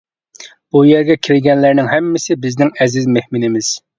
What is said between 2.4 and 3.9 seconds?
بىزنىڭ ئەزىز مېھمىنىمىز.